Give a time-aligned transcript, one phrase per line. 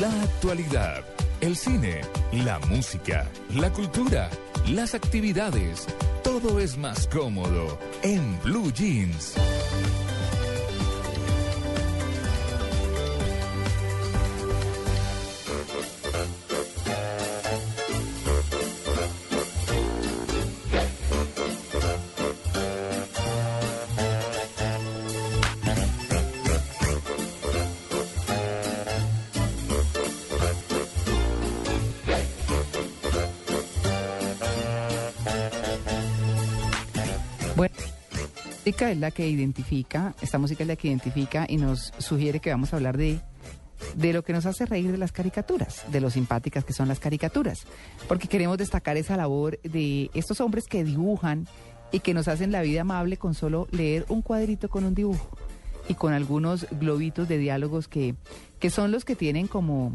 [0.00, 1.04] La actualidad,
[1.40, 2.02] el cine,
[2.32, 4.28] la música, la cultura,
[4.68, 5.86] las actividades.
[6.22, 9.36] Todo es más cómodo en Blue Jeans.
[38.66, 42.50] Música es la que identifica, esta música es la que identifica y nos sugiere que
[42.50, 43.20] vamos a hablar de,
[43.94, 46.98] de lo que nos hace reír de las caricaturas, de lo simpáticas que son las
[46.98, 47.60] caricaturas,
[48.08, 51.46] porque queremos destacar esa labor de estos hombres que dibujan
[51.92, 55.38] y que nos hacen la vida amable con solo leer un cuadrito con un dibujo
[55.88, 58.16] y con algunos globitos de diálogos que,
[58.58, 59.92] que son los que tienen como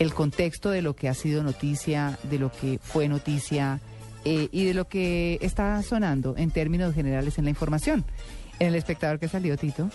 [0.00, 3.80] el contexto de lo que ha sido noticia, de lo que fue noticia
[4.28, 8.04] eh, y de lo que está sonando en términos generales en la información.
[8.58, 9.88] En el espectador que salió, Tito.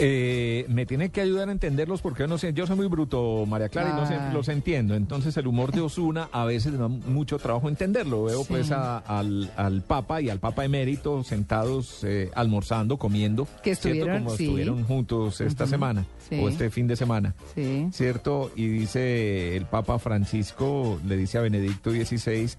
[0.00, 3.46] Eh, me tiene que ayudar a entenderlos porque yo no sé, yo soy muy bruto,
[3.46, 4.30] María Clara, y no sé, Ah.
[4.32, 4.94] los entiendo.
[4.94, 8.24] Entonces el humor de Osuna a veces da mucho trabajo entenderlo.
[8.24, 8.46] Veo Sí.
[8.50, 13.48] pues a- al, al Papa y al Papa emérito sentados eh, almorzando, comiendo.
[13.62, 14.44] Que estuvieron, Como sí.
[14.44, 16.38] estuvieron juntos esta semana sí.
[16.40, 17.34] o este fin de semana.
[17.54, 17.88] Sí.
[17.90, 18.52] ¿Cierto?
[18.54, 22.50] Y dice el Papa Francisco, le dice a Benedicto XVI,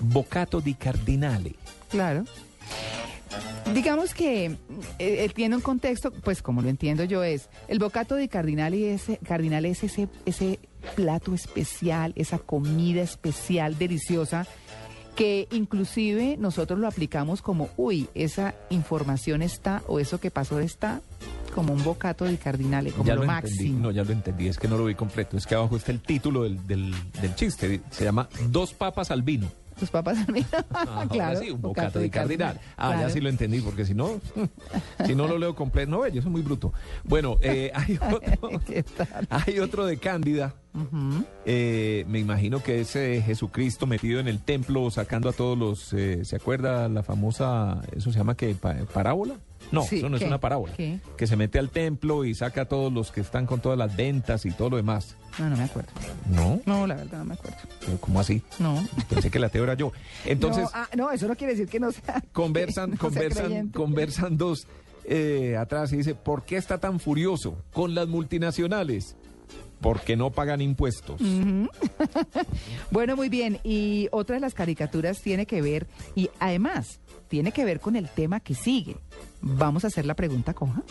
[0.00, 1.54] Bocato di Cardinale.
[1.88, 2.24] Claro.
[3.74, 4.56] Digamos que
[4.98, 8.84] eh, tiene un contexto, pues como lo entiendo yo, es el bocato de cardinal y
[8.84, 10.58] ese cardinal es ese, ese
[10.96, 14.46] plato especial, esa comida especial, deliciosa,
[15.14, 21.02] que inclusive nosotros lo aplicamos como, uy, esa información está o eso que pasó está
[21.54, 23.60] como un bocato de cardinal, como ya lo, lo máximo.
[23.60, 25.92] entendí, no, ya lo entendí, es que no lo vi completo, es que abajo está
[25.92, 29.48] el título del, del, del chiste, se llama Dos papas al vino.
[29.78, 30.34] Tus papás han
[30.70, 31.40] Ah, claro.
[31.40, 32.60] sí, un bocato de cardinal.
[32.76, 34.20] Ah, ya sí lo entendí, porque si no,
[35.06, 36.72] si no lo leo completo, no, yo soy muy bruto.
[37.04, 38.20] Bueno, eh, hay, otro,
[39.30, 40.54] hay otro de Cándida,
[41.44, 45.92] eh, me imagino que es eh, Jesucristo metido en el templo sacando a todos los,
[45.92, 49.36] eh, ¿se acuerda la famosa, eso se llama que parábola?
[49.70, 50.74] No, Sí, eso no es una parábola.
[50.74, 51.00] ¿Qué?
[51.16, 53.96] Que se mete al templo y saca a todos los que están con todas las
[53.96, 55.16] ventas y todo lo demás.
[55.38, 55.90] No, no me acuerdo.
[56.30, 57.56] No, No, la verdad no me acuerdo.
[58.00, 58.42] ¿cómo así?
[58.58, 58.86] No.
[59.08, 59.92] Pensé que la ateo era yo.
[60.24, 62.22] Entonces, no, ah, no, eso no quiere decir que no sea.
[62.32, 64.66] conversan, no conversan, conversan dos
[65.04, 69.16] eh, atrás y dice, ¿por qué está tan furioso con las multinacionales?
[69.80, 71.20] Porque no pagan impuestos.
[72.90, 73.58] Bueno, muy bien.
[73.64, 78.08] Y otra de las caricaturas tiene que ver, y además, tiene que ver con el
[78.08, 78.96] tema que sigue.
[79.40, 80.82] Vamos a hacer la pregunta coja,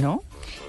[0.00, 0.22] ¿no?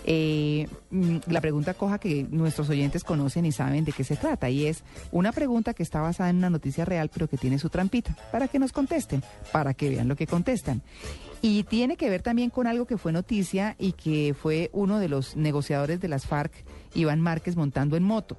[0.06, 4.50] Eh, mm, la pregunta coja que nuestros oyentes conocen y saben de qué se trata.
[4.50, 7.70] Y es una pregunta que está basada en una noticia real, pero que tiene su
[7.70, 10.82] trampita, para que nos contesten, para que vean lo que contestan.
[11.42, 15.10] Y tiene que ver también con algo que fue noticia y que fue uno de
[15.10, 16.52] los negociadores de las FARC,
[16.96, 18.38] Iván Márquez, montando en moto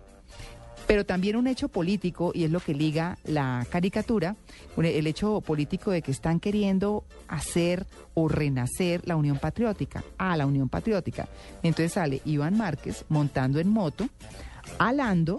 [0.88, 4.34] pero también un hecho político, y es lo que liga la caricatura,
[4.76, 10.36] un- el hecho político de que están queriendo hacer o renacer la Unión Patriótica, a
[10.36, 11.28] la Unión Patriótica.
[11.62, 14.08] Entonces sale Iván Márquez montando en moto,
[14.78, 15.38] alando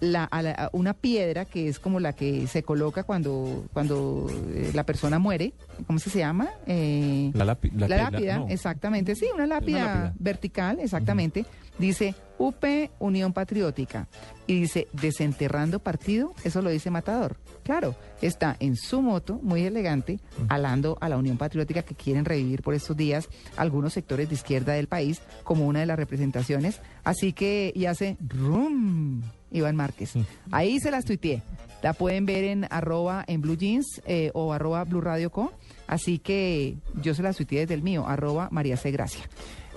[0.00, 4.28] la, a la- a una piedra que es como la que se coloca cuando, cuando
[4.54, 5.52] eh, la persona muere,
[5.86, 6.48] ¿cómo se llama?
[6.66, 8.48] Eh, La, lápi- la, lápida, no.
[8.48, 10.14] exactamente, sí, una lápida, lápida.
[10.18, 11.44] vertical, exactamente.
[11.78, 12.64] Dice UP
[12.98, 14.08] Unión Patriótica.
[14.46, 17.36] Y dice desenterrando partido, eso lo dice Matador.
[17.62, 20.18] Claro, está en su moto, muy elegante,
[20.48, 24.72] alando a la Unión Patriótica que quieren revivir por estos días algunos sectores de izquierda
[24.72, 26.80] del país como una de las representaciones.
[27.04, 30.14] Así que, y hace rum, Iván Márquez.
[30.50, 31.42] Ahí se las tuiteé.
[31.82, 35.52] La pueden ver en arroba en blue jeans eh, o arroba blue radio co.
[35.86, 38.90] Así que yo se las tuiteé desde el mío, arroba María C.
[38.90, 39.28] Gracia.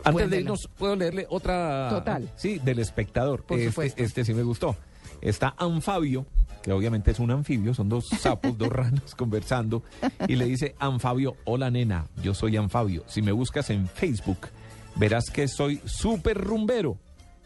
[0.03, 1.89] Antes de irnos, ¿puedo leerle otra?
[1.89, 2.29] Total.
[2.35, 3.43] Sí, del espectador.
[3.43, 4.03] Por este, supuesto.
[4.03, 4.75] este sí me gustó.
[5.21, 6.25] Está Anfabio,
[6.61, 9.83] que obviamente es un anfibio, son dos sapos, dos ranas conversando,
[10.27, 13.03] y le dice, Anfabio, hola nena, yo soy Anfabio.
[13.07, 14.49] Si me buscas en Facebook,
[14.95, 16.97] verás que soy súper rumbero.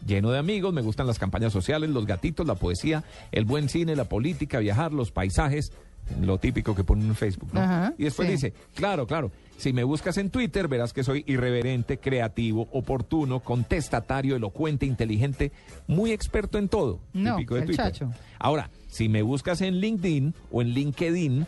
[0.05, 3.95] Lleno de amigos, me gustan las campañas sociales, los gatitos, la poesía, el buen cine,
[3.95, 5.71] la política, viajar, los paisajes,
[6.21, 7.49] lo típico que ponen en Facebook.
[7.53, 7.61] ¿no?
[7.61, 8.33] Ajá, y después sí.
[8.33, 9.31] dice, Claro, claro.
[9.57, 15.51] Si me buscas en Twitter, verás que soy irreverente, creativo, oportuno, contestatario, elocuente, inteligente,
[15.87, 16.99] muy experto en todo.
[17.13, 17.85] No, típico de el Twitter.
[17.85, 18.11] chacho.
[18.37, 21.47] Ahora, si me buscas en LinkedIn o en LinkedIn,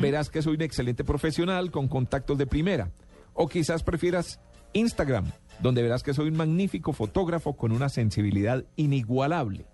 [0.00, 2.90] verás que soy un excelente profesional con contactos de primera.
[3.34, 4.40] O quizás prefieras
[4.72, 5.30] Instagram,
[5.60, 9.66] donde verás que soy un magnífico fotógrafo con una sensibilidad inigualable.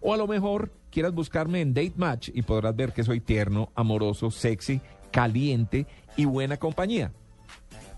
[0.00, 3.70] O a lo mejor quieras buscarme en Date Match y podrás ver que soy tierno,
[3.74, 4.80] amoroso, sexy,
[5.10, 5.86] caliente
[6.16, 7.12] y buena compañía.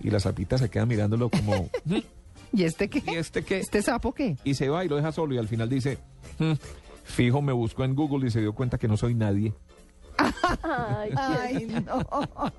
[0.00, 1.98] Y la sapita se queda mirándolo como, "Mm,
[2.52, 3.02] ¿Y este qué?
[3.06, 3.58] ¿y este qué?
[3.58, 4.36] ¿Este sapo qué?
[4.44, 5.98] Y se va y lo deja solo y al final dice,
[6.38, 6.52] "Mm,
[7.02, 9.52] fijo, me buscó en Google y se dio cuenta que no soy nadie.
[10.62, 11.98] Ay, Ay, no.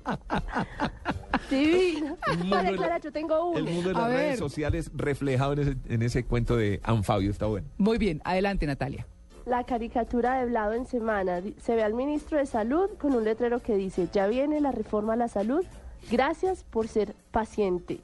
[1.50, 2.16] divina.
[2.30, 3.72] El mundo María de la- Clara, yo tengo El uno.
[3.72, 4.18] mundo de A las ver.
[4.18, 7.68] redes sociales reflejado en ese, en ese cuento de Anfabio, está bueno.
[7.78, 9.06] Muy bien, adelante Natalia.
[9.46, 11.40] La caricatura de Blado en semana.
[11.40, 14.72] Di- Se ve al ministro de Salud con un letrero que dice, ya viene la
[14.72, 15.64] reforma a la salud.
[16.10, 18.00] Gracias por ser paciente.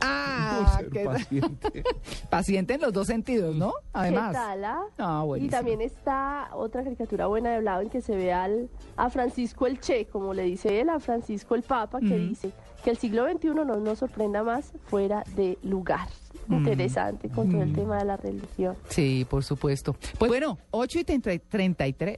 [0.00, 1.84] Ah, Por ser qué- paciente.
[2.30, 3.72] paciente en los dos sentidos, ¿no?
[3.92, 4.28] Además.
[4.30, 4.82] ¿Qué tal, ah?
[4.98, 9.10] Ah, Y también está otra caricatura buena de Blado en que se ve al, a
[9.10, 12.50] Francisco el Che, como le dice él, a Francisco el Papa, que dice
[12.84, 16.08] que el siglo XXI no nos sorprenda más fuera de lugar.
[16.48, 16.54] Mm.
[16.54, 17.74] Interesante con todo el Mm.
[17.74, 18.76] tema de la religión.
[18.88, 19.96] Sí, por supuesto.
[20.18, 22.16] Pues bueno, 8 y 30 33.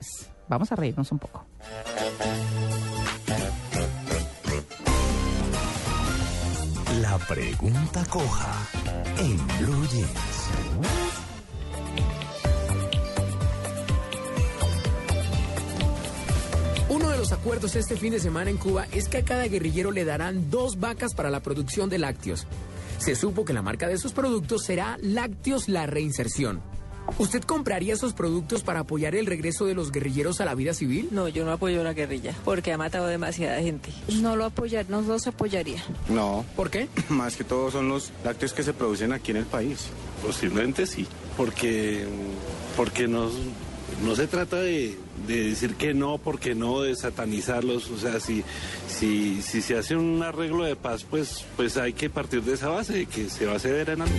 [0.48, 1.44] Vamos a reírnos un poco.
[7.00, 8.54] La pregunta coja
[9.18, 10.46] en Blue Jeans.
[16.88, 19.90] Uno de los acuerdos este fin de semana en Cuba es que a cada guerrillero
[19.90, 22.46] le darán dos vacas para la producción de lácteos.
[22.98, 26.62] Se supo que la marca de esos productos será Lácteos La Reinserción.
[27.18, 31.08] ¿Usted compraría esos productos para apoyar el regreso de los guerrilleros a la vida civil?
[31.12, 33.90] No, yo no apoyo la guerrilla porque ha matado demasiada gente.
[34.20, 35.82] No lo apoyar, no los apoyaría.
[36.08, 36.88] No, ¿Por qué?
[37.08, 39.86] más que todo son los lácteos que se producen aquí en el país.
[40.20, 41.06] Posiblemente sí,
[41.36, 42.06] porque,
[42.76, 43.30] porque no,
[44.04, 47.90] no se trata de, de decir que no, porque no, de satanizarlos.
[47.90, 48.44] O sea, si,
[48.88, 52.68] si, si se hace un arreglo de paz, pues, pues hay que partir de esa
[52.68, 54.14] base, de que se va a ceder en algo.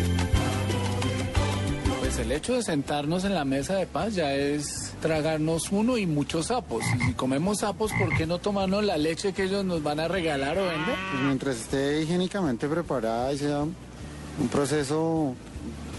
[1.99, 6.05] Pues el hecho de sentarnos en la mesa de paz ya es tragarnos uno y
[6.05, 6.83] muchos sapos.
[6.95, 10.07] Y si comemos sapos, ¿por qué no tomarnos la leche que ellos nos van a
[10.07, 10.95] regalar o vender?
[11.11, 15.35] Pues mientras esté higiénicamente preparada y sea un proceso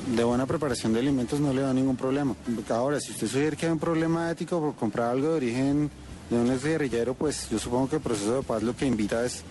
[0.06, 2.34] de buena preparación de alimentos, no le da ningún problema.
[2.70, 5.90] Ahora, si usted sugiere que hay un problema ético por comprar algo de origen
[6.30, 9.24] de un ex guerrillero, pues yo supongo que el proceso de paz lo que invita
[9.24, 9.42] es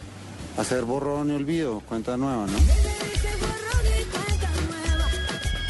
[0.57, 2.57] hacer borrón y olvido, cuenta nueva, ¿no?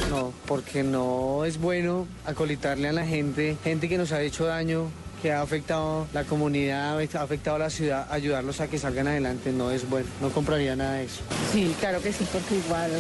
[0.10, 4.90] No, porque no es bueno acolitarle a la gente, gente que nos ha hecho daño,
[5.22, 9.72] que ha afectado la comunidad, ha afectado la ciudad, ayudarlos a que salgan adelante, no
[9.72, 11.22] es bueno, no compraría nada de eso.
[11.52, 12.92] Sí, claro que sí, porque igual,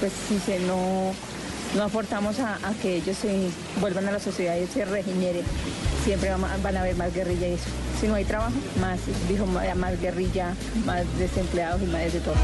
[0.00, 1.12] pues si se no,
[1.76, 3.48] no aportamos a, que ellos se
[3.80, 5.44] vuelvan a la sociedad y se regeneren,
[6.04, 6.44] siempre van,
[6.76, 7.64] a- haber más guerrilla y eso.
[8.00, 12.34] Si no hay trabajo, más, dijo, más guerrilla, más desempleados y más de todo.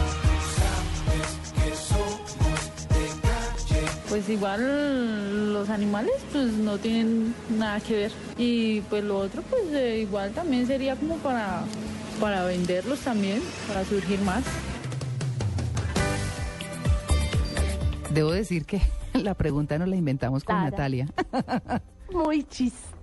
[4.10, 9.62] Pues igual los animales pues no tienen nada que ver y pues lo otro pues
[9.72, 11.62] eh, igual también sería como para
[12.20, 14.44] para venderlos también, para surgir más.
[18.12, 18.82] Debo decir que
[19.14, 20.70] la pregunta nos la inventamos con Clara.
[20.70, 21.08] Natalia.
[22.12, 22.99] Muy chistoso.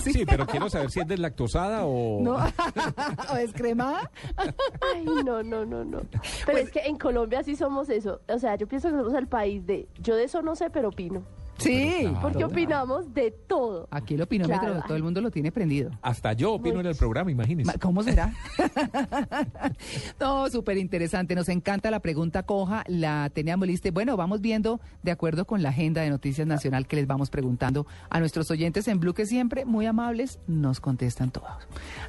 [0.00, 2.20] Sí, pero quiero saber si es deslactosada o...
[2.20, 2.36] ¿No?
[3.32, 4.10] ¿O es cremada?
[4.36, 6.02] Ay, no, no, no, no.
[6.46, 8.20] Pero es que en Colombia sí somos eso.
[8.28, 9.88] O sea, yo pienso que somos el país de.
[10.00, 11.22] Yo de eso no sé, pero opino.
[11.58, 11.98] Sí.
[12.00, 12.18] Claro.
[12.20, 13.86] Porque opinamos de todo.
[13.90, 14.82] Aquí el opinómetro Claro.
[14.86, 15.90] todo el mundo lo tiene prendido.
[16.02, 17.70] Hasta yo opino en el programa, imagínese.
[17.70, 18.32] Ma- ¿Cómo será?
[20.20, 21.34] no, súper interesante.
[21.34, 22.84] Nos encanta la pregunta coja.
[22.86, 23.88] La teníamos lista.
[23.92, 27.86] Bueno, vamos viendo de acuerdo con la agenda de Noticias Nacional que les vamos preguntando
[28.10, 31.48] a nuestros oyentes en Blue, que siempre muy amables nos contestan todos.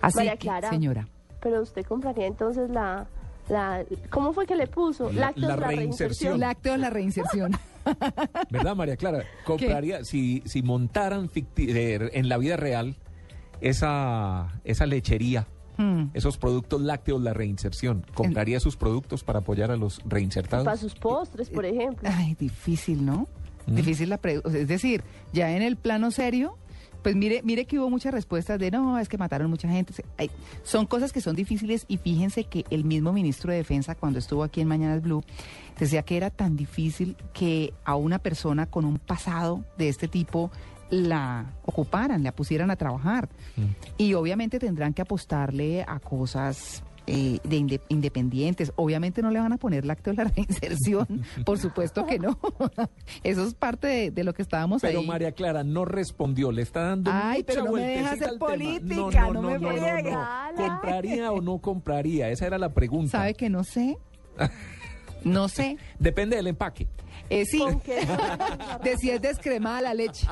[0.01, 1.07] Así María que, señora.
[1.41, 3.05] Pero usted compraría entonces la.
[3.49, 5.11] la ¿Cómo fue que le puso?
[5.11, 6.39] La- Lácteos, la reinserción.
[6.39, 7.51] Lácteo la reinserción.
[8.49, 9.23] ¿Verdad, María Clara?
[9.45, 12.95] Compraría, si, si montaran eh, en la vida real
[13.61, 16.05] esa, esa lechería, Hmm.
[16.13, 20.63] esos productos lácteos, la reinserción, ¿compraría sus productos para apoyar a los reinsertados?
[20.63, 22.09] Para sus postres, por ejemplo.
[22.09, 23.27] Ay, difícil, ¿no?
[23.67, 23.75] Mm.
[23.75, 24.57] Difícil la pregunta.
[24.57, 26.57] Es decir, ya en el plano serio,
[27.05, 29.93] pues mire, mire que hubo muchas respuestas de no, es que mataron mucha gente.
[30.17, 30.31] Ay,
[30.63, 34.41] son cosas que son difíciles y fíjense que el mismo ministro de Defensa cuando estuvo
[34.41, 35.23] aquí en Mañanas Blue
[35.77, 40.49] decía que era tan difícil que a una persona con un pasado de este tipo
[40.89, 43.29] la ocuparan, la pusieran a trabajar.
[43.55, 43.61] Mm.
[43.99, 48.71] Y obviamente tendrán que apostarle a cosas eh, de inde- independientes.
[48.75, 52.37] Obviamente no le van a poner lácteo a la reinserción, por supuesto que no.
[53.23, 55.05] Eso es parte de, de lo que estábamos Pero ahí.
[55.07, 59.29] María Clara no respondió, le está dando Ay, mucha pero no me deja hacer política,
[59.31, 60.15] no me no, friegue.
[60.55, 62.29] ¿Compraría o no compraría?
[62.29, 63.11] Esa era la pregunta.
[63.11, 63.97] ¿Sabe que no sé?
[65.23, 65.77] No sé.
[65.97, 66.87] Depende del empaque.
[67.31, 67.57] Eh, sí.
[67.57, 67.95] ¿Con qué?
[68.83, 70.27] De si es descremada la leche.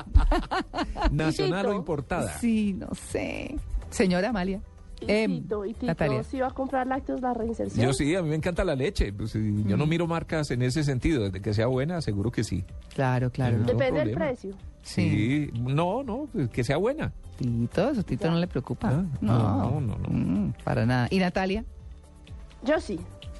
[1.10, 2.38] Nacional o importada.
[2.38, 3.56] Sí, no sé.
[3.90, 4.60] Señora Amalia.
[5.06, 7.86] Em, Tito, y Tito, si va a comprar lácteos la reinserción.
[7.86, 9.12] Yo sí, a mí me encanta la leche.
[9.12, 9.78] Pues, sí, Yo Mm.
[9.78, 11.24] no miro marcas en ese sentido.
[11.24, 12.64] Desde que sea buena, seguro que sí.
[12.94, 13.58] Claro, claro.
[13.58, 13.66] No.
[13.66, 14.52] Depende del precio.
[14.82, 15.50] Sí.
[15.54, 17.12] No, no, pues, que sea buena.
[17.38, 18.90] Tito, eso a Tito no le preocupa.
[18.90, 20.08] Ah, no, no, no.
[20.08, 21.08] Mm, para nada.
[21.10, 21.64] ¿Y Natalia?
[22.64, 22.98] Yo sí.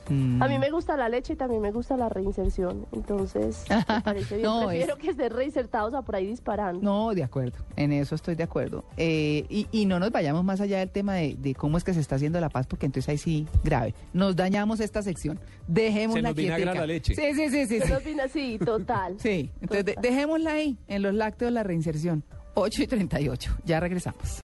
[0.08, 0.42] Mm.
[0.42, 2.86] A mí me gusta la leche y también me gusta la reinserción.
[2.92, 4.46] Entonces, me parece bien.
[4.48, 6.80] No, Prefiero es- que estén reinsertados a por ahí disparando.
[6.82, 7.58] No, de acuerdo.
[7.76, 8.84] En eso estoy de acuerdo.
[8.96, 11.94] Eh, y, y no nos vayamos más allá del tema de, de cómo es que
[11.94, 13.94] se está haciendo la paz, porque entonces ahí sí, grave.
[14.12, 15.38] Nos dañamos esta sección.
[15.68, 17.14] Dejémosla Se nos vinagra la leche.
[17.14, 17.80] Sí, sí, sí, sí.
[17.80, 18.14] Se sí.
[18.14, 19.16] nos así, total.
[19.24, 20.02] Sí, entonces Total.
[20.02, 22.24] dejémosla ahí, en los lácteos, la reinserción.
[22.54, 23.56] 8 y 38.
[23.64, 24.42] Ya regresamos.